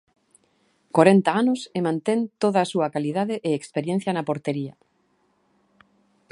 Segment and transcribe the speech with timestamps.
[0.95, 4.73] Corenta anos e mantén toda a súa calidade e experiencia na portería.